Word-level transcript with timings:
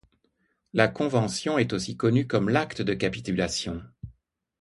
La 0.73 0.87
convention 0.87 1.59
est 1.59 1.73
aussi 1.73 1.95
connue 1.95 2.25
comme 2.25 2.49
l'acte 2.49 2.81
de 2.81 2.95
capitulation. 2.95 3.83